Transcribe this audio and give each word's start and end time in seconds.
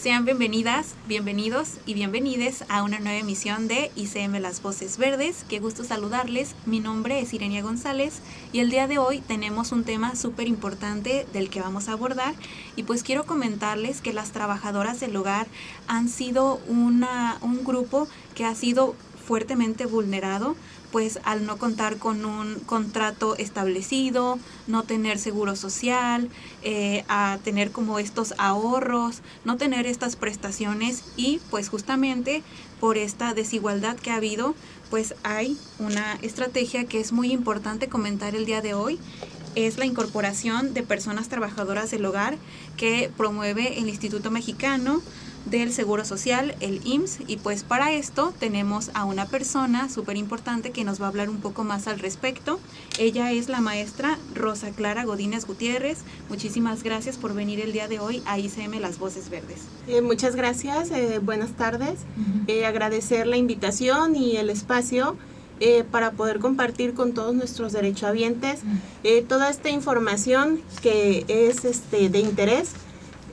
Sean 0.00 0.24
bienvenidas, 0.24 0.94
bienvenidos 1.08 1.72
y 1.84 1.92
bienvenides 1.92 2.64
a 2.70 2.82
una 2.84 3.00
nueva 3.00 3.18
emisión 3.18 3.68
de 3.68 3.90
ICM 3.96 4.40
Las 4.40 4.62
Voces 4.62 4.96
Verdes. 4.96 5.44
Qué 5.46 5.58
gusto 5.58 5.84
saludarles. 5.84 6.54
Mi 6.64 6.80
nombre 6.80 7.20
es 7.20 7.34
Irenia 7.34 7.60
González 7.60 8.20
y 8.50 8.60
el 8.60 8.70
día 8.70 8.86
de 8.88 8.96
hoy 8.96 9.18
tenemos 9.20 9.72
un 9.72 9.84
tema 9.84 10.16
súper 10.16 10.48
importante 10.48 11.26
del 11.34 11.50
que 11.50 11.60
vamos 11.60 11.90
a 11.90 11.92
abordar. 11.92 12.34
Y 12.76 12.84
pues 12.84 13.02
quiero 13.02 13.26
comentarles 13.26 14.00
que 14.00 14.14
las 14.14 14.32
trabajadoras 14.32 15.00
del 15.00 15.14
hogar 15.16 15.48
han 15.86 16.08
sido 16.08 16.62
una, 16.66 17.36
un 17.42 17.62
grupo 17.62 18.08
que 18.34 18.46
ha 18.46 18.54
sido 18.54 18.94
fuertemente 19.26 19.84
vulnerado 19.84 20.56
pues 20.92 21.20
al 21.24 21.46
no 21.46 21.56
contar 21.56 21.98
con 21.98 22.24
un 22.24 22.56
contrato 22.60 23.36
establecido, 23.36 24.38
no 24.66 24.82
tener 24.82 25.18
seguro 25.18 25.56
social, 25.56 26.28
eh, 26.62 27.04
a 27.08 27.38
tener 27.44 27.70
como 27.70 27.98
estos 27.98 28.34
ahorros, 28.38 29.22
no 29.44 29.56
tener 29.56 29.86
estas 29.86 30.16
prestaciones 30.16 31.04
y 31.16 31.40
pues 31.50 31.68
justamente 31.68 32.42
por 32.80 32.96
esta 32.98 33.34
desigualdad 33.34 33.96
que 33.96 34.10
ha 34.10 34.16
habido, 34.16 34.54
pues 34.88 35.14
hay 35.22 35.56
una 35.78 36.14
estrategia 36.22 36.84
que 36.84 37.00
es 37.00 37.12
muy 37.12 37.32
importante 37.32 37.88
comentar 37.88 38.34
el 38.34 38.46
día 38.46 38.62
de 38.62 38.74
hoy. 38.74 38.98
Es 39.56 39.78
la 39.78 39.84
incorporación 39.84 40.74
de 40.74 40.84
personas 40.84 41.28
trabajadoras 41.28 41.90
del 41.90 42.04
hogar 42.04 42.38
que 42.76 43.10
promueve 43.16 43.78
el 43.78 43.88
Instituto 43.88 44.30
Mexicano 44.30 45.02
del 45.46 45.72
Seguro 45.72 46.04
Social, 46.04 46.54
el 46.60 46.80
IMSS, 46.84 47.20
y 47.26 47.36
pues 47.38 47.64
para 47.64 47.92
esto 47.92 48.32
tenemos 48.38 48.90
a 48.94 49.04
una 49.04 49.26
persona 49.26 49.88
súper 49.88 50.16
importante 50.16 50.70
que 50.70 50.84
nos 50.84 51.00
va 51.00 51.06
a 51.06 51.08
hablar 51.08 51.30
un 51.30 51.40
poco 51.40 51.64
más 51.64 51.86
al 51.86 51.98
respecto. 51.98 52.60
Ella 52.98 53.32
es 53.32 53.48
la 53.48 53.60
maestra 53.60 54.18
Rosa 54.34 54.70
Clara 54.70 55.04
Godínez 55.04 55.46
Gutiérrez. 55.46 55.98
Muchísimas 56.28 56.82
gracias 56.82 57.16
por 57.16 57.34
venir 57.34 57.60
el 57.60 57.72
día 57.72 57.88
de 57.88 57.98
hoy 57.98 58.22
a 58.26 58.38
ICM 58.38 58.80
Las 58.80 58.98
Voces 58.98 59.30
Verdes. 59.30 59.60
Eh, 59.88 60.02
muchas 60.02 60.36
gracias, 60.36 60.90
eh, 60.90 61.18
buenas 61.22 61.52
tardes. 61.52 62.00
Eh, 62.46 62.66
agradecer 62.66 63.26
la 63.26 63.36
invitación 63.36 64.16
y 64.16 64.36
el 64.36 64.50
espacio. 64.50 65.16
para 65.90 66.12
poder 66.12 66.38
compartir 66.38 66.94
con 66.94 67.12
todos 67.12 67.34
nuestros 67.34 67.74
derechohabientes 67.74 68.60
toda 69.28 69.50
esta 69.50 69.68
información 69.68 70.62
que 70.80 71.26
es 71.28 71.66
este, 71.66 72.08
de 72.08 72.20
interés 72.20 72.70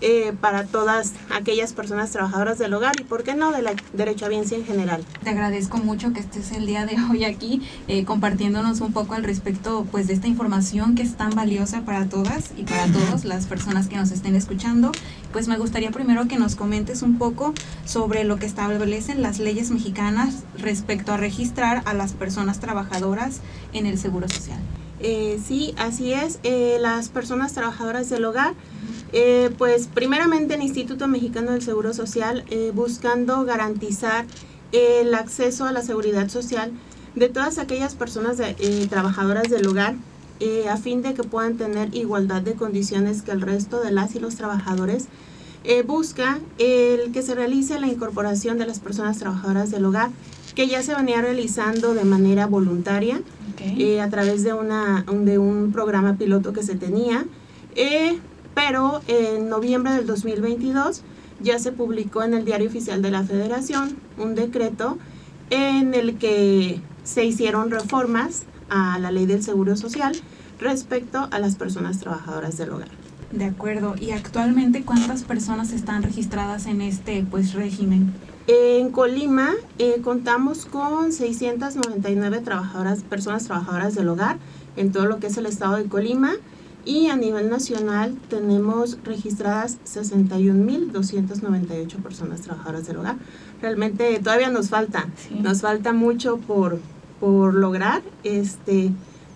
eh, 0.02 0.34
para 0.40 0.66
todas 0.66 1.14
aquellas 1.32 1.74
personas 1.74 2.12
trabajadoras 2.12 2.58
del 2.60 2.74
hogar 2.74 2.94
y, 3.00 3.04
¿por 3.04 3.24
qué 3.24 3.34
no, 3.34 3.52
de 3.52 3.62
la 3.62 3.74
derechohabiencia 3.94 4.58
en 4.58 4.66
general? 4.66 5.04
Te 5.24 5.32
agradezco 5.32 5.78
mucho 5.78 6.14
que 6.14 6.20
estés 6.20 6.52
el 6.52 6.66
día 6.66 6.86
de 6.86 6.98
hoy 7.12 7.24
aquí 7.24 7.62
eh, 7.88 8.06
compartiéndonos 8.06 8.82
un 8.82 8.94
poco 8.94 9.16
al 9.16 9.24
respecto 9.24 9.88
pues, 9.92 10.08
de 10.08 10.14
esta 10.14 10.28
información 10.28 10.96
que 10.96 11.02
es 11.02 11.16
tan 11.16 11.32
valiosa 11.32 11.82
para 11.82 12.08
todas 12.08 12.52
y 12.56 12.64
para 12.64 12.86
todas 12.88 13.26
las 13.26 13.48
personas 13.48 13.88
que 13.88 13.96
nos 13.96 14.12
estén 14.12 14.36
escuchando. 14.36 14.92
Pues 15.32 15.48
me 15.48 15.58
gustaría 15.58 15.92
primero 15.92 16.28
que 16.28 16.38
nos 16.38 16.56
comentes 16.56 17.02
un 17.02 17.18
poco 17.18 17.54
sobre 17.86 18.24
lo 18.24 18.38
que 18.38 18.46
establecen 18.46 19.22
las 19.22 19.40
leyes 19.40 19.72
mexicanas 19.72 20.44
respecto 20.58 21.12
a 21.12 21.18
registrar 21.18 21.82
a 21.86 21.94
las 21.94 22.14
personas 22.14 22.60
trabajadoras 22.60 23.42
en 23.74 23.86
el 23.86 23.98
Seguro 23.98 24.30
Social. 24.30 24.60
Eh, 25.00 25.40
sí, 25.46 25.76
así 25.78 26.14
es. 26.14 26.40
las 26.82 27.10
personas 27.10 27.54
trabajadoras 27.54 28.10
del 28.10 28.26
hogar 28.26 28.54
eh, 29.14 29.52
pues 29.58 29.88
primeramente 29.88 30.56
el 30.56 30.62
Instituto 30.62 31.08
Mexicano 31.08 31.52
del 31.52 31.62
Seguro 31.62 31.94
Social 31.94 32.44
eh, 32.50 32.72
buscando 32.74 33.46
garantizar 33.46 34.26
el 34.74 35.14
acceso 35.16 35.66
a 35.66 35.72
la 35.72 35.82
seguridad 35.82 36.28
social 36.28 36.72
de 37.16 37.30
todas 37.30 37.58
aquellas 37.58 37.96
personas 37.96 38.38
eh, 38.40 38.88
trabajadoras 38.90 39.50
del 39.50 39.68
hogar 39.68 39.96
a 40.70 40.78
fin 40.78 41.02
de 41.02 41.16
que 41.16 41.24
puedan 41.24 41.58
tener 41.58 41.96
igualdad 41.96 42.44
de 42.44 42.54
condiciones 42.54 43.24
que 43.24 43.32
el 43.32 43.42
resto 43.42 43.82
de 43.82 43.92
las 43.92 44.14
y 44.14 44.20
los 44.20 44.36
trabajadores. 44.36 45.08
busca 45.88 46.38
el 46.60 47.12
que 47.12 47.24
se 47.24 47.34
realice 47.34 47.80
la 47.80 47.88
incorporación 47.88 48.60
de 48.60 48.68
las 48.68 48.80
personas 48.80 49.18
trabajadoras 49.18 49.72
del 49.72 49.86
hogar 49.86 50.12
que 50.54 50.68
ya 50.68 50.84
se 50.84 50.94
venía 50.94 51.24
realizando 51.24 51.96
de 51.96 52.04
manera 52.04 52.46
voluntaria 52.46 53.20
a 54.00 54.10
través 54.12 54.44
de, 54.44 54.54
una, 54.54 55.04
de 55.12 55.40
un 55.40 55.72
programa 55.72 56.18
piloto 56.18 56.54
que 56.54 56.62
se 56.62 56.76
tenía 56.76 57.26
pero 58.58 59.02
en 59.08 59.50
noviembre 59.50 59.94
del 59.94 60.08
2022 60.08 61.04
ya 61.40 61.60
se 61.60 61.72
publicó 61.72 62.24
en 62.24 62.34
el 62.34 62.44
Diario 62.44 62.68
Oficial 62.68 63.04
de 63.04 63.12
la 63.12 63.22
Federación 63.22 63.98
un 64.18 64.34
decreto 64.34 64.98
en 65.52 65.94
el 65.94 66.18
que 66.18 66.82
se 67.04 67.24
hicieron 67.24 67.70
reformas 67.70 68.46
a 68.70 68.98
la 68.98 69.12
ley 69.12 69.28
del 69.28 69.44
Seguro 69.44 69.78
Social 69.78 70.14
respecto 70.60 71.28
a 71.30 71.38
las 71.38 71.56
personas 71.56 72.00
trabajadoras 72.00 72.58
del 72.58 72.72
hogar. 72.72 72.88
De 73.32 73.46
acuerdo. 73.46 73.94
¿Y 74.02 74.10
actualmente 74.10 74.84
cuántas 74.84 75.24
personas 75.24 75.72
están 75.72 76.02
registradas 76.02 76.66
en 76.66 76.82
este 76.82 77.24
pues 77.30 77.54
régimen? 77.54 78.12
En 78.48 78.90
Colima 78.90 79.52
eh, 79.78 80.02
contamos 80.04 80.66
con 80.66 81.14
699 81.14 82.40
trabajadoras, 82.40 83.04
personas 83.04 83.44
trabajadoras 83.44 83.94
del 83.94 84.10
hogar 84.10 84.38
en 84.78 84.92
todo 84.92 85.06
lo 85.06 85.20
que 85.20 85.28
es 85.28 85.38
el 85.38 85.46
estado 85.46 85.76
de 85.76 85.84
Colima 85.84 86.34
y 86.88 87.10
a 87.10 87.16
nivel 87.18 87.50
nacional 87.50 88.18
tenemos 88.30 88.98
registradas 89.04 89.78
61.298 89.86 92.02
personas 92.02 92.42
trabajadoras 92.42 92.88
del 92.88 92.98
hogar. 92.98 93.18
Realmente 93.62 94.18
todavía 94.24 94.50
nos 94.50 94.70
falta, 94.70 95.08
nos 95.42 95.62
falta 95.62 95.92
mucho 95.92 96.38
por, 96.38 96.80
por 97.20 97.54
lograr, 97.54 98.02
este, 98.24 98.92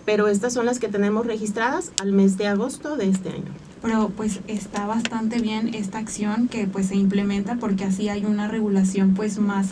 pero 0.06 0.28
estas 0.28 0.54
son 0.54 0.64
las 0.64 0.78
que 0.78 0.88
tenemos 0.88 1.26
registradas 1.26 1.92
al 2.00 2.12
mes 2.12 2.38
de 2.38 2.46
agosto 2.46 2.96
de 2.96 3.10
este 3.10 3.28
año. 3.28 3.52
Pero 3.82 4.10
pues 4.16 4.40
está 4.48 4.86
bastante 4.86 5.38
bien 5.38 5.74
esta 5.74 5.98
acción 5.98 6.48
que 6.48 6.66
pues 6.66 6.86
se 6.86 6.96
implementa 6.96 7.56
porque 7.56 7.84
así 7.84 8.08
hay 8.08 8.24
una 8.24 8.48
regulación 8.48 9.12
pues 9.12 9.38
más 9.38 9.68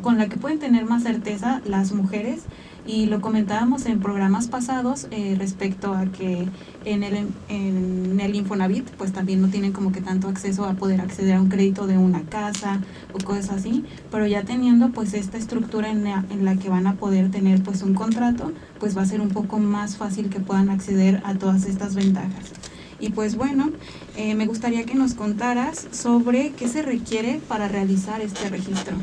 con 0.00 0.18
la 0.18 0.28
que 0.28 0.36
pueden 0.36 0.60
tener 0.60 0.84
más 0.84 1.02
certeza 1.02 1.60
las 1.64 1.90
mujeres 1.90 2.42
y 2.86 3.06
lo 3.06 3.20
comentábamos 3.20 3.86
en 3.86 4.00
programas 4.00 4.48
pasados 4.48 5.08
eh, 5.10 5.34
respecto 5.38 5.92
a 5.92 6.06
que 6.06 6.48
en 6.84 7.02
el, 7.02 7.26
en 7.48 8.20
el 8.20 8.34
Infonavit 8.34 8.88
pues 8.90 9.12
también 9.12 9.42
no 9.42 9.48
tienen 9.48 9.72
como 9.72 9.92
que 9.92 10.00
tanto 10.00 10.28
acceso 10.28 10.64
a 10.64 10.74
poder 10.74 11.00
acceder 11.00 11.34
a 11.34 11.40
un 11.40 11.48
crédito 11.48 11.86
de 11.86 11.98
una 11.98 12.22
casa 12.22 12.80
o 13.12 13.18
cosas 13.18 13.50
así, 13.50 13.84
pero 14.10 14.26
ya 14.26 14.44
teniendo 14.44 14.90
pues 14.90 15.14
esta 15.14 15.36
estructura 15.36 15.90
en 15.90 16.04
la, 16.04 16.24
en 16.30 16.44
la 16.44 16.56
que 16.56 16.68
van 16.68 16.86
a 16.86 16.94
poder 16.94 17.30
tener 17.30 17.62
pues 17.62 17.82
un 17.82 17.94
contrato, 17.94 18.52
pues 18.78 18.96
va 18.96 19.02
a 19.02 19.06
ser 19.06 19.20
un 19.20 19.30
poco 19.30 19.58
más 19.58 19.96
fácil 19.96 20.28
que 20.28 20.40
puedan 20.40 20.70
acceder 20.70 21.20
a 21.24 21.34
todas 21.34 21.66
estas 21.66 21.94
ventajas. 21.94 22.52
Y 22.98 23.10
pues 23.10 23.36
bueno, 23.36 23.70
eh, 24.16 24.34
me 24.34 24.46
gustaría 24.46 24.84
que 24.84 24.94
nos 24.94 25.14
contaras 25.14 25.86
sobre 25.90 26.52
qué 26.52 26.68
se 26.68 26.82
requiere 26.82 27.40
para 27.46 27.68
realizar 27.68 28.20
este 28.20 28.48
registro. 28.48 28.96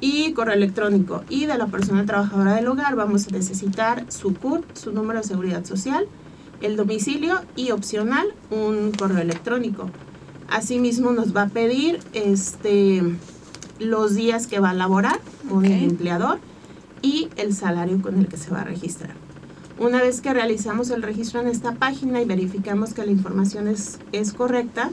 y 0.00 0.32
correo 0.32 0.54
electrónico. 0.54 1.24
Y 1.28 1.46
de 1.46 1.58
la 1.58 1.66
persona 1.66 2.06
trabajadora 2.06 2.54
del 2.54 2.68
hogar 2.68 2.94
vamos 2.94 3.26
a 3.26 3.30
necesitar 3.32 4.04
su 4.12 4.34
CURP, 4.34 4.64
su 4.76 4.92
número 4.92 5.20
de 5.20 5.26
seguridad 5.26 5.64
social, 5.64 6.06
el 6.60 6.76
domicilio 6.76 7.40
y 7.56 7.70
opcional 7.70 8.26
un 8.50 8.92
correo 8.92 9.18
electrónico. 9.18 9.90
Asimismo 10.48 11.12
nos 11.12 11.34
va 11.34 11.42
a 11.42 11.48
pedir 11.48 12.00
este 12.12 13.02
los 13.78 14.14
días 14.14 14.46
que 14.46 14.60
va 14.60 14.70
a 14.70 14.74
laborar 14.74 15.20
con 15.48 15.64
el 15.64 15.82
empleador 15.82 16.38
y 17.02 17.28
el 17.36 17.54
salario 17.54 18.00
con 18.00 18.18
el 18.18 18.28
que 18.28 18.36
se 18.36 18.50
va 18.50 18.60
a 18.60 18.64
registrar. 18.64 19.14
Una 19.78 20.00
vez 20.00 20.20
que 20.20 20.32
realizamos 20.32 20.90
el 20.90 21.02
registro 21.02 21.40
en 21.40 21.48
esta 21.48 21.72
página 21.72 22.22
y 22.22 22.24
verificamos 22.24 22.94
que 22.94 23.04
la 23.04 23.10
información 23.10 23.66
es, 23.66 23.98
es 24.12 24.32
correcta, 24.32 24.90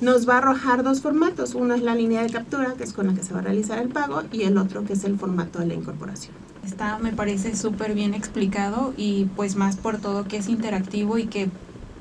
nos 0.00 0.28
va 0.28 0.34
a 0.34 0.38
arrojar 0.38 0.82
dos 0.82 1.00
formatos. 1.00 1.54
Uno 1.54 1.74
es 1.74 1.82
la 1.82 1.94
línea 1.94 2.22
de 2.22 2.30
captura, 2.30 2.74
que 2.74 2.84
es 2.84 2.92
con 2.92 3.06
la 3.06 3.14
que 3.14 3.22
se 3.22 3.32
va 3.32 3.40
a 3.40 3.42
realizar 3.42 3.78
el 3.78 3.88
pago, 3.88 4.22
y 4.32 4.42
el 4.42 4.58
otro 4.58 4.84
que 4.84 4.94
es 4.94 5.04
el 5.04 5.18
formato 5.18 5.60
de 5.60 5.66
la 5.66 5.74
incorporación. 5.74 6.34
Está, 6.68 6.98
me 6.98 7.12
parece 7.12 7.56
súper 7.56 7.94
bien 7.94 8.12
explicado 8.12 8.92
y 8.94 9.24
pues 9.36 9.56
más 9.56 9.76
por 9.76 9.96
todo 9.96 10.28
que 10.28 10.36
es 10.36 10.50
interactivo 10.50 11.16
y 11.16 11.24
que 11.24 11.48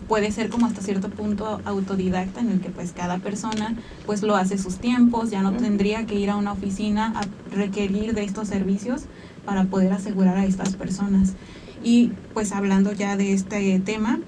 puede 0.09 0.29
ser 0.29 0.49
como 0.49 0.65
hasta 0.65 0.81
cierto 0.81 1.09
punto 1.09 1.61
autodidacta 1.63 2.41
en 2.41 2.49
el 2.49 2.59
que 2.59 2.69
pues 2.69 2.91
cada 2.91 3.17
persona 3.19 3.75
pues 4.05 4.23
lo 4.23 4.35
hace 4.35 4.57
sus 4.57 4.75
tiempos, 4.75 5.31
ya 5.31 5.41
no 5.41 5.53
tendría 5.53 6.05
que 6.05 6.15
ir 6.15 6.29
a 6.29 6.35
una 6.35 6.51
oficina 6.51 7.13
a 7.15 7.55
requerir 7.55 8.13
de 8.13 8.25
estos 8.25 8.49
servicios 8.49 9.03
para 9.45 9.63
poder 9.63 9.93
asegurar 9.93 10.35
a 10.37 10.45
estas 10.45 10.75
personas. 10.75 11.31
Y 11.81 12.11
pues 12.33 12.51
hablando 12.51 12.91
ya 12.91 13.15
de 13.15 13.31
este 13.31 13.79
tema, 13.79 14.19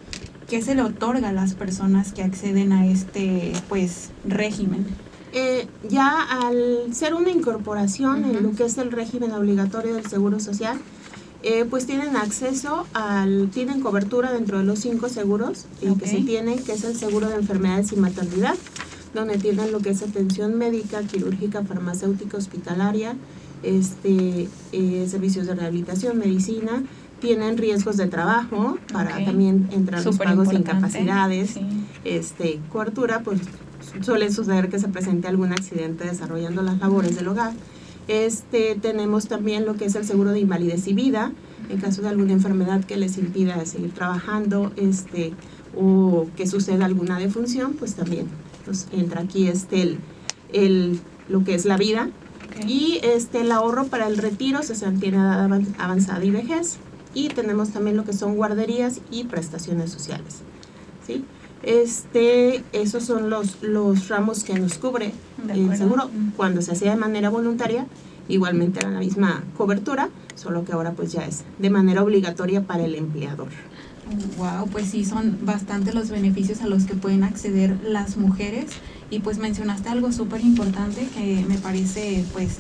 ¿qué 0.48 0.62
se 0.62 0.74
le 0.74 0.84
otorga 0.84 1.30
a 1.30 1.34
las 1.34 1.54
personas 1.54 2.14
que 2.14 2.24
acceden 2.24 2.72
a 2.72 2.88
este 2.88 3.52
pues 3.68 4.12
régimen? 4.24 4.86
Eh, 5.34 5.68
ya 5.88 6.24
al 6.24 6.94
ser 6.94 7.14
una 7.14 7.30
incorporación 7.30 8.26
en 8.26 8.42
lo 8.44 8.52
que 8.54 8.66
es 8.66 8.78
el 8.78 8.92
régimen 8.92 9.32
obligatorio 9.32 9.94
del 9.94 10.06
Seguro 10.08 10.40
Social, 10.40 10.80
eh, 11.42 11.66
pues 11.70 11.86
tienen 11.86 12.18
acceso 12.18 12.86
al, 12.94 13.50
tienen 13.50 13.80
cobertura 13.80 14.34
dentro 14.34 14.58
de 14.58 14.66
los 14.66 14.80
cinco 14.80 15.08
seguros 15.08 15.68
eh, 15.82 15.94
que 15.98 16.06
se 16.06 16.18
tienen, 16.18 16.62
que 16.62 16.74
es 16.74 16.84
el 16.84 16.98
seguro 16.98 17.30
de 17.30 17.36
enfermedades 17.36 17.94
y 17.94 17.96
maternidad, 17.96 18.56
donde 19.14 19.38
tienen 19.38 19.72
lo 19.72 19.80
que 19.80 19.92
es 19.92 20.02
atención 20.02 20.58
médica, 20.58 21.02
quirúrgica, 21.04 21.64
farmacéutica, 21.64 22.36
hospitalaria, 22.36 23.16
este, 23.64 24.50
eh, 24.74 25.08
servicios 25.10 25.48
de 25.48 25.56
rehabilitación, 25.56 26.18
medicina, 26.18 26.84
tienen 27.22 27.58
riesgos 27.58 27.96
de 27.96 28.08
trabajo 28.08 28.78
para 28.92 29.24
también 29.24 29.70
entrar 29.72 30.04
los 30.04 30.18
pagos 30.18 30.50
de 30.50 30.56
incapacidades, 30.56 31.56
este, 32.04 32.60
cobertura, 32.70 33.22
pues 33.24 33.40
suele 34.02 34.32
suceder 34.32 34.70
que 34.70 34.80
se 34.80 34.88
presente 34.88 35.28
algún 35.28 35.52
accidente 35.52 36.06
desarrollando 36.06 36.62
las 36.62 36.80
labores 36.80 37.16
del 37.16 37.28
hogar 37.28 37.54
este, 38.10 38.74
tenemos 38.74 39.28
también 39.28 39.68
lo 39.68 39.76
que 39.76 39.86
es 39.86 39.94
el 39.94 40.04
seguro 40.04 40.32
de 40.32 40.40
invalidez 40.40 40.88
y 40.88 40.94
vida, 40.96 41.32
en 41.70 41.80
caso 41.80 42.02
de 42.02 42.10
alguna 42.10 42.34
enfermedad 42.34 42.84
que 42.84 42.98
les 42.98 43.20
impida 43.20 43.64
seguir 43.68 43.94
trabajando 43.94 44.72
este, 44.78 45.34
o 45.78 46.26
que 46.36 46.48
suceda 46.48 46.86
alguna 46.86 47.20
defunción, 47.20 47.74
pues 47.74 47.94
también 47.94 48.26
pues, 48.66 48.88
entra 48.92 49.22
aquí 49.22 49.48
este, 49.48 49.84
el, 49.84 50.00
el, 50.52 51.00
lo 51.30 51.44
que 51.44 51.54
es 51.54 51.66
la 51.66 51.78
vida. 51.78 52.10
Y 52.68 53.00
este, 53.04 53.42
el 53.42 53.52
ahorro 53.52 53.86
para 53.86 54.08
el 54.08 54.18
retiro 54.18 54.64
se 54.64 54.74
tiene 54.94 55.18
edad 55.18 55.62
avanzada 55.78 56.26
y 56.26 56.32
vejez. 56.32 56.78
Y 57.14 57.28
tenemos 57.28 57.70
también 57.70 57.96
lo 57.96 58.06
que 58.06 58.14
son 58.14 58.36
guarderías 58.36 59.02
y 59.12 59.26
prestaciones 59.26 59.92
sociales. 59.92 60.38
¿sí? 61.06 61.24
Este, 61.70 62.64
esos 62.74 63.04
son 63.04 63.30
los, 63.30 63.62
los 63.62 64.08
ramos 64.08 64.44
que 64.44 64.58
nos 64.58 64.80
cubre 64.80 65.14
el 65.48 65.78
seguro. 65.78 66.10
Cuando 66.36 66.64
se 66.64 66.72
hacía 66.72 66.90
de 66.90 66.98
manera 66.98 67.30
voluntaria, 67.30 67.86
igualmente 68.28 68.80
era 68.80 68.90
la 68.90 68.98
misma 68.98 69.44
cobertura, 69.56 70.10
solo 70.34 70.66
que 70.66 70.72
ahora 70.72 70.94
pues 70.94 71.12
ya 71.12 71.28
es 71.28 71.44
de 71.60 71.70
manera 71.70 72.02
obligatoria 72.02 72.64
para 72.64 72.86
el 72.86 72.96
empleador. 72.96 73.50
Wow, 74.40 74.68
pues 74.72 74.88
sí, 74.88 75.06
son 75.06 75.38
bastante 75.44 75.94
los 75.94 76.10
beneficios 76.10 76.62
a 76.62 76.66
los 76.66 76.86
que 76.86 76.96
pueden 76.96 77.24
acceder 77.24 77.78
las 77.84 78.18
mujeres. 78.18 78.66
Y 79.12 79.20
pues 79.20 79.38
mencionaste 79.38 79.90
algo 79.90 80.12
súper 80.12 80.42
importante 80.42 81.08
que 81.16 81.46
me 81.48 81.60
parece 81.60 82.26
pues 82.34 82.58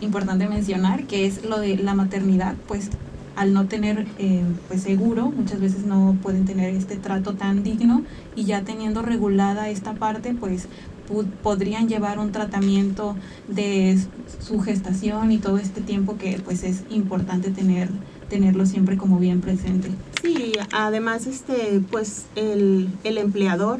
importante 0.00 0.48
mencionar, 0.48 1.04
que 1.06 1.26
es 1.26 1.44
lo 1.44 1.58
de 1.60 1.76
la 1.76 1.94
maternidad, 1.94 2.54
pues 2.66 2.88
al 3.36 3.52
no 3.52 3.66
tener 3.66 4.06
eh, 4.18 4.42
pues 4.68 4.82
seguro, 4.82 5.30
muchas 5.30 5.60
veces 5.60 5.84
no 5.84 6.16
pueden 6.22 6.46
tener 6.46 6.74
este 6.74 6.96
trato 6.96 7.34
tan 7.34 7.62
digno 7.62 8.02
y 8.34 8.44
ya 8.44 8.62
teniendo 8.62 9.02
regulada 9.02 9.68
esta 9.68 9.94
parte, 9.94 10.34
pues 10.34 10.68
podrían 11.42 11.88
llevar 11.88 12.18
un 12.18 12.32
tratamiento 12.32 13.14
de 13.46 13.96
su 14.40 14.60
gestación 14.60 15.30
y 15.30 15.38
todo 15.38 15.58
este 15.58 15.80
tiempo 15.80 16.16
que 16.18 16.40
pues 16.44 16.64
es 16.64 16.82
importante 16.90 17.50
tener 17.50 17.88
tenerlo 18.28 18.66
siempre 18.66 18.96
como 18.96 19.20
bien 19.20 19.40
presente. 19.40 19.88
Sí, 20.20 20.54
además 20.72 21.28
este 21.28 21.80
pues 21.92 22.26
el, 22.34 22.88
el 23.04 23.18
empleador 23.18 23.78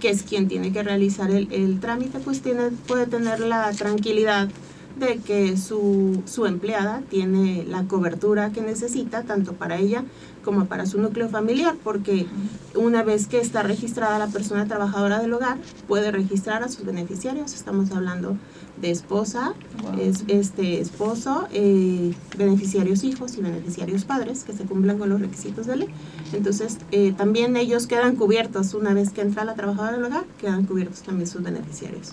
que 0.00 0.10
es 0.10 0.22
quien 0.24 0.48
tiene 0.48 0.72
que 0.72 0.82
realizar 0.82 1.30
el, 1.30 1.50
el 1.52 1.80
trámite 1.80 2.18
pues 2.18 2.42
tiene 2.42 2.70
puede 2.86 3.06
tener 3.06 3.40
la 3.40 3.70
tranquilidad 3.72 4.48
de 4.98 5.18
que 5.18 5.56
su, 5.56 6.22
su 6.26 6.46
empleada 6.46 7.02
tiene 7.08 7.64
la 7.64 7.84
cobertura 7.84 8.50
que 8.50 8.60
necesita, 8.60 9.22
tanto 9.22 9.54
para 9.54 9.78
ella 9.78 10.04
como 10.44 10.66
para 10.66 10.86
su 10.86 11.00
núcleo 11.00 11.28
familiar, 11.28 11.76
porque 11.84 12.26
una 12.74 13.02
vez 13.02 13.26
que 13.26 13.38
está 13.38 13.62
registrada 13.62 14.18
la 14.18 14.28
persona 14.28 14.66
trabajadora 14.66 15.20
del 15.20 15.32
hogar, 15.34 15.58
puede 15.86 16.10
registrar 16.10 16.62
a 16.62 16.68
sus 16.68 16.86
beneficiarios. 16.86 17.52
Estamos 17.54 17.90
hablando 17.90 18.36
de 18.80 18.90
esposa, 18.90 19.54
es, 20.00 20.24
este 20.28 20.80
esposo, 20.80 21.48
eh, 21.52 22.14
beneficiarios 22.36 23.04
hijos 23.04 23.36
y 23.36 23.42
beneficiarios 23.42 24.04
padres 24.04 24.44
que 24.44 24.52
se 24.52 24.64
cumplan 24.64 24.98
con 24.98 25.10
los 25.10 25.20
requisitos 25.20 25.66
de 25.66 25.76
ley. 25.76 25.88
Entonces, 26.32 26.78
eh, 26.92 27.12
también 27.12 27.56
ellos 27.56 27.86
quedan 27.86 28.16
cubiertos 28.16 28.74
una 28.74 28.94
vez 28.94 29.10
que 29.10 29.20
entra 29.20 29.44
la 29.44 29.54
trabajadora 29.54 29.92
del 29.92 30.04
hogar, 30.04 30.24
quedan 30.40 30.64
cubiertos 30.64 31.02
también 31.02 31.26
sus 31.26 31.42
beneficiarios 31.42 32.12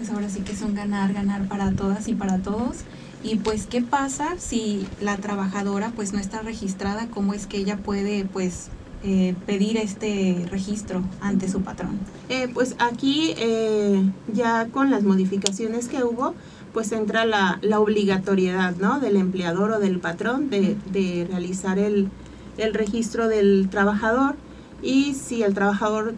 pues 0.00 0.10
ahora 0.12 0.30
sí 0.30 0.40
que 0.40 0.56
son 0.56 0.74
ganar, 0.74 1.12
ganar 1.12 1.46
para 1.46 1.72
todas 1.72 2.08
y 2.08 2.14
para 2.14 2.38
todos. 2.38 2.78
Y 3.22 3.36
pues, 3.36 3.66
¿qué 3.66 3.82
pasa 3.82 4.36
si 4.38 4.86
la 4.98 5.18
trabajadora 5.18 5.92
pues 5.94 6.14
no 6.14 6.18
está 6.18 6.40
registrada? 6.40 7.08
¿Cómo 7.10 7.34
es 7.34 7.46
que 7.46 7.58
ella 7.58 7.76
puede 7.76 8.24
pues 8.24 8.68
eh, 9.04 9.34
pedir 9.44 9.76
este 9.76 10.46
registro 10.50 11.02
ante 11.20 11.50
su 11.50 11.60
patrón? 11.60 11.98
Eh, 12.30 12.48
pues 12.54 12.76
aquí 12.78 13.34
eh, 13.36 14.10
ya 14.32 14.68
con 14.68 14.90
las 14.90 15.02
modificaciones 15.02 15.86
que 15.86 16.02
hubo, 16.02 16.34
pues 16.72 16.92
entra 16.92 17.26
la, 17.26 17.58
la, 17.60 17.78
obligatoriedad 17.78 18.76
¿no? 18.76 19.00
del 19.00 19.16
empleador 19.16 19.72
o 19.72 19.80
del 19.80 20.00
patrón 20.00 20.48
de, 20.48 20.78
de 20.90 21.26
realizar 21.28 21.78
el, 21.78 22.08
el 22.56 22.72
registro 22.72 23.28
del 23.28 23.68
trabajador 23.70 24.36
y 24.82 25.12
si 25.12 25.42
el 25.42 25.52
trabajador 25.52 26.14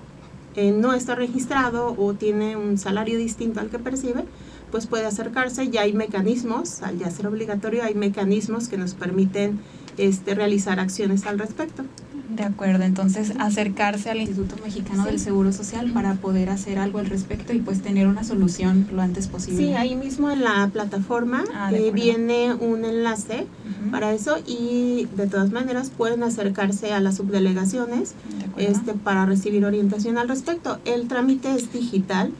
eh, 0.56 0.72
no 0.72 0.92
está 0.92 1.14
registrado 1.14 1.94
o 1.98 2.14
tiene 2.14 2.56
un 2.56 2.78
salario 2.78 3.18
distinto 3.18 3.60
al 3.60 3.70
que 3.70 3.78
percibe, 3.78 4.24
pues 4.70 4.86
puede 4.86 5.06
acercarse. 5.06 5.68
Ya 5.68 5.82
hay 5.82 5.92
mecanismos, 5.92 6.82
al 6.82 6.98
ya 6.98 7.10
ser 7.10 7.26
obligatorio, 7.26 7.84
hay 7.84 7.94
mecanismos 7.94 8.68
que 8.68 8.78
nos 8.78 8.94
permiten 8.94 9.60
este, 9.98 10.34
realizar 10.34 10.80
acciones 10.80 11.26
al 11.26 11.38
respecto. 11.38 11.84
De 12.34 12.44
acuerdo, 12.44 12.84
entonces 12.84 13.32
acercarse 13.38 14.10
al 14.10 14.20
Instituto 14.20 14.56
Mexicano 14.64 15.04
del 15.04 15.18
Seguro 15.18 15.52
Social 15.52 15.90
para 15.92 16.14
poder 16.14 16.48
hacer 16.48 16.78
algo 16.78 16.98
al 16.98 17.06
respecto 17.06 17.52
y 17.52 17.58
pues 17.58 17.82
tener 17.82 18.06
una 18.06 18.24
solución 18.24 18.88
lo 18.90 19.02
antes 19.02 19.28
posible. 19.28 19.58
Sí, 19.58 19.74
ahí 19.74 19.96
mismo 19.96 20.30
en 20.30 20.42
la 20.42 20.68
plataforma 20.72 21.44
ah, 21.54 21.70
eh, 21.74 21.90
viene 21.92 22.54
un 22.54 22.86
enlace 22.86 23.46
para 23.90 24.14
eso 24.14 24.36
y 24.46 25.08
de 25.14 25.26
todas 25.26 25.50
maneras 25.50 25.90
pueden 25.90 26.22
acercarse 26.22 26.94
a 26.94 27.00
las 27.00 27.16
subdelegaciones 27.16 28.14
este, 28.56 28.94
para 28.94 29.26
recibir 29.26 29.64
orientación 29.66 30.16
al 30.16 30.28
respecto. 30.28 30.78
El 30.86 31.08
trámite 31.08 31.54
es 31.54 31.70
digital 31.72 32.32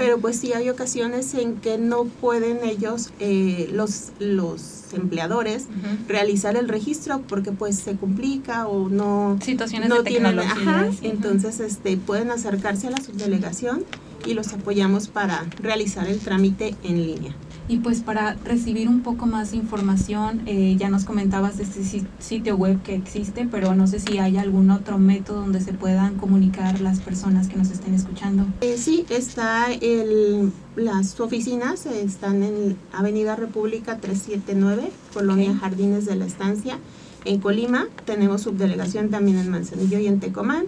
pero 0.00 0.18
pues 0.18 0.36
sí 0.36 0.54
hay 0.54 0.70
ocasiones 0.70 1.34
en 1.34 1.56
que 1.56 1.76
no 1.76 2.04
pueden 2.04 2.64
ellos, 2.64 3.12
eh, 3.20 3.68
los, 3.70 4.12
los 4.18 4.94
empleadores, 4.94 5.66
realizar 6.08 6.56
el 6.56 6.70
registro 6.70 7.20
porque 7.28 7.52
pues 7.52 7.76
se 7.76 7.96
complica 7.96 8.66
o 8.66 8.88
no, 8.88 9.38
Situaciones 9.42 9.90
no 9.90 10.02
de 10.02 10.10
tienen, 10.10 10.38
ajá, 10.38 10.88
entonces 11.02 11.60
este, 11.60 11.98
pueden 11.98 12.30
acercarse 12.30 12.86
a 12.86 12.92
la 12.92 12.96
subdelegación 13.02 13.84
y 14.24 14.32
los 14.32 14.54
apoyamos 14.54 15.08
para 15.08 15.44
realizar 15.60 16.06
el 16.06 16.18
trámite 16.18 16.74
en 16.82 17.06
línea. 17.06 17.34
Y 17.70 17.76
pues 17.76 18.00
para 18.00 18.34
recibir 18.44 18.88
un 18.88 19.02
poco 19.02 19.26
más 19.26 19.52
de 19.52 19.58
información, 19.58 20.42
eh, 20.46 20.74
ya 20.76 20.88
nos 20.90 21.04
comentabas 21.04 21.56
de 21.56 21.62
este 21.62 21.84
si- 21.84 22.04
sitio 22.18 22.56
web 22.56 22.82
que 22.82 22.96
existe, 22.96 23.46
pero 23.48 23.76
no 23.76 23.86
sé 23.86 24.00
si 24.00 24.18
hay 24.18 24.38
algún 24.38 24.72
otro 24.72 24.98
método 24.98 25.42
donde 25.42 25.60
se 25.60 25.72
puedan 25.72 26.16
comunicar 26.16 26.80
las 26.80 26.98
personas 26.98 27.46
que 27.46 27.54
nos 27.54 27.70
estén 27.70 27.94
escuchando. 27.94 28.44
Eh, 28.60 28.74
sí, 28.76 29.06
está 29.08 29.72
el, 29.72 30.50
las 30.74 31.20
oficinas 31.20 31.86
están 31.86 32.42
en 32.42 32.76
Avenida 32.92 33.36
República 33.36 33.98
379, 33.98 34.90
Colonia 35.14 35.52
Ok. 35.52 35.60
Jardines 35.60 36.06
de 36.06 36.16
la 36.16 36.26
Estancia, 36.26 36.76
en 37.24 37.38
Colima. 37.38 37.86
Tenemos 38.04 38.40
subdelegación 38.42 39.10
también 39.10 39.38
en 39.38 39.48
Manzanillo 39.48 40.00
y 40.00 40.08
en 40.08 40.18
Tecomán. 40.18 40.64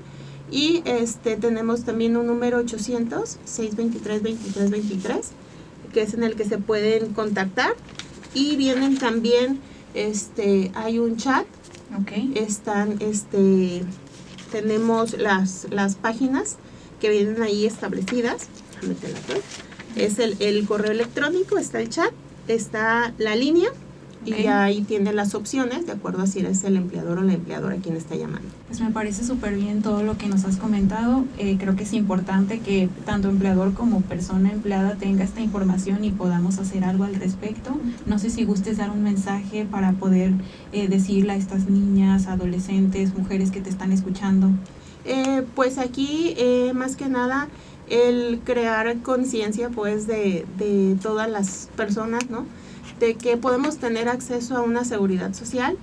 Y 0.53 0.83
este 0.85 1.37
tenemos 1.37 1.83
también 1.83 2.17
un 2.17 2.29
número 2.29 2.59
800 2.59 3.39
623 3.45 4.23
2323 4.23 5.33
que 5.93 6.03
es 6.03 6.15
en 6.15 6.23
el 6.23 6.35
que 6.37 6.45
se 6.45 6.59
pueden 6.59 7.13
contactar. 7.15 7.75
Y 8.35 8.57
vienen 8.57 8.99
también 8.99 9.61
este 9.95 10.71
hay 10.75 10.99
un 10.99 11.17
chat. 11.17 11.47
Están 12.35 12.97
este 13.01 13.85
tenemos 14.51 15.19
las 15.19 15.67
las 15.71 15.97
páginas 15.97 16.57
que 17.01 17.11
vienen 17.11 17.43
ahí 17.43 17.67
establecidas. 17.67 18.49
Es 19.97 20.19
el, 20.19 20.37
el 20.41 20.67
correo 20.67 20.93
electrónico 20.93 21.59
está 21.59 21.81
el 21.81 21.91
chat 21.91 22.13
está 22.49 23.15
la 23.19 23.37
línea 23.37 23.69
Ok. 24.23 24.39
y 24.39 24.47
ahí 24.47 24.83
tiene 24.83 25.13
las 25.13 25.35
opciones 25.35 25.87
de 25.87 25.93
acuerdo 25.93 26.23
a 26.23 26.27
si 26.27 26.41
eres 26.41 26.63
el 26.65 26.77
empleador 26.77 27.19
o 27.19 27.23
la 27.23 27.35
empleadora 27.35 27.77
quien 27.77 27.97
está 27.97 28.15
llamando 28.15 28.49
Pues 28.69 28.81
me 28.81 28.91
parece 28.91 29.25
súper 29.25 29.55
bien 29.55 29.83
todo 29.83 30.03
lo 30.03 30.17
que 30.17 30.27
nos 30.29 30.45
has 30.45 30.57
comentado. 30.57 31.25
Eh, 31.39 31.57
creo 31.59 31.77
que 31.77 31.83
es 31.85 31.93
importante 31.93 32.61
que 32.61 32.89
tanto 33.05 33.29
empleador 33.29 33.75
como 33.75 34.01
persona 34.03 34.51
empleada 34.51 34.95
tenga 34.95 35.25
esta 35.25 35.41
información 35.41 36.05
y 36.05 36.11
podamos 36.11 36.59
hacer 36.59 36.85
algo 36.85 37.05
al 37.05 37.15
respecto. 37.17 37.77
No 38.07 38.19
sé 38.19 38.31
si 38.31 38.45
gustes 38.45 38.79
dar 38.79 38.91
un 38.91 39.03
mensaje 39.03 39.67
para 39.71 39.93
poder 39.93 40.33
eh, 40.73 40.89
decirle 40.89 41.33
a 41.33 41.37
estas 41.37 41.69
niñas, 41.69 42.27
adolescentes, 42.27 43.15
mujeres 43.17 43.51
que 43.51 43.61
te 43.61 43.71
están 43.71 43.93
escuchando. 43.93 44.51
Eh, 45.05 45.45
pues 45.55 45.79
aquí 45.79 46.35
eh, 46.37 46.73
más 46.75 46.95
que 46.97 47.09
nada 47.09 47.49
el 47.91 48.41
crear 48.45 48.97
conciencia 48.99 49.69
pues 49.69 50.07
de, 50.07 50.47
de 50.59 50.97
todas 51.03 51.29
las 51.29 51.69
personas, 51.77 52.31
¿no? 52.31 52.47
De 53.03 53.17
que 53.17 53.37
podemos 53.37 53.79
tener 53.79 54.09
acceso 54.09 54.57
a 54.57 54.61
una 54.63 54.85
seguridad 54.85 55.35
social 55.35 55.77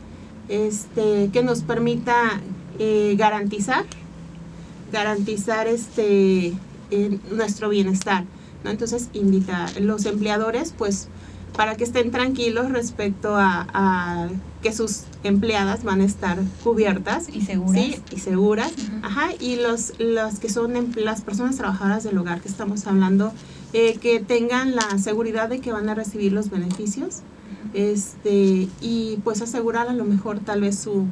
este, 0.48 1.30
que 1.34 1.44
nos 1.44 1.64
permita 1.64 2.40
eh, 2.80 3.16
garantizar, 3.18 3.84
garantizar 4.94 5.68
este, 5.68 6.54
eh, 6.92 7.20
nuestro 7.30 7.68
bienestar, 7.68 8.24
¿no? 8.64 8.70
Entonces 8.70 9.10
invitar 9.12 9.70
a 9.76 9.80
los 9.82 10.06
empleadores 10.06 10.74
pues 10.78 11.10
para 11.58 11.76
que 11.76 11.84
estén 11.84 12.12
tranquilos 12.12 12.72
respecto 12.72 13.36
a, 13.36 13.68
a 13.74 14.30
que 14.62 14.72
sus 14.72 15.02
empleadas 15.26 15.84
van 15.84 16.00
a 16.00 16.06
estar 16.06 16.38
cubiertas 16.64 17.28
Y 17.28 17.42
seguras. 17.42 17.84
Sí, 17.84 17.96
y 18.16 18.20
seguras. 18.20 18.72
Ajá, 19.04 19.32
y 19.42 19.58
los, 19.58 19.92
los 20.00 20.40
que 20.40 20.48
son 20.48 20.78
em- 20.78 20.94
las 20.96 21.20
personas 21.20 21.58
trabajadoras 21.58 22.06
del 22.06 22.18
hogar 22.18 22.40
que 22.40 22.48
estamos 22.48 22.88
hablando, 22.88 23.34
eh, 23.74 23.98
que 23.98 24.20
tengan 24.20 24.76
la 24.76 24.98
seguridad 24.98 25.50
de 25.50 25.60
que 25.60 25.72
van 25.72 25.90
a 25.90 25.96
recibir 25.96 26.32
los 26.32 26.50
beneficios 26.50 27.22
este 27.74 28.68
y 28.82 29.20
pues 29.24 29.42
asegurar 29.42 29.88
a 29.88 29.94
lo 29.94 30.06
mejor 30.06 30.40
tal 30.40 30.62
vez 30.62 30.80
su, 30.80 31.06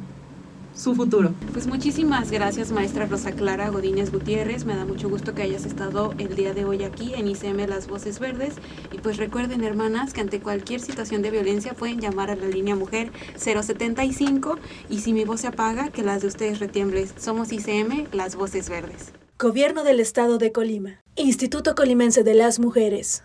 su 0.74 0.94
futuro. 0.94 1.32
Pues 1.52 1.66
muchísimas 1.66 2.30
gracias, 2.30 2.72
maestra 2.72 3.06
Rosa 3.06 3.32
Clara 3.32 3.68
Godínez 3.70 4.12
Gutiérrez. 4.12 4.64
Me 4.64 4.76
da 4.76 4.84
mucho 4.84 5.08
gusto 5.08 5.34
que 5.34 5.42
hayas 5.42 5.64
estado 5.64 6.14
el 6.18 6.34
día 6.34 6.54
de 6.54 6.64
hoy 6.64 6.84
aquí 6.84 7.14
en 7.14 7.28
ICM 7.28 7.68
Las 7.68 7.88
Voces 7.88 8.18
Verdes. 8.18 8.54
Y 8.92 8.98
pues 8.98 9.16
recuerden, 9.16 9.64
hermanas, 9.64 10.12
que 10.12 10.20
ante 10.20 10.40
cualquier 10.40 10.80
situación 10.80 11.22
de 11.22 11.30
violencia 11.30 11.74
pueden 11.74 12.00
llamar 12.00 12.30
a 12.30 12.36
la 12.36 12.46
línea 12.46 12.76
Mujer 12.76 13.12
075 13.36 14.58
y 14.88 15.00
si 15.00 15.12
mi 15.12 15.24
voz 15.24 15.40
se 15.40 15.48
apaga, 15.48 15.90
que 15.90 16.02
las 16.02 16.22
de 16.22 16.28
ustedes 16.28 16.60
retiembles. 16.60 17.14
Somos 17.18 17.52
ICM 17.52 18.06
Las 18.12 18.36
Voces 18.36 18.68
Verdes. 18.68 19.12
Gobierno 19.38 19.84
del 19.84 20.00
Estado 20.00 20.38
de 20.38 20.50
Colima. 20.50 21.00
Instituto 21.18 21.74
Colimense 21.74 22.22
de 22.22 22.34
las 22.34 22.60
Mujeres. 22.60 23.24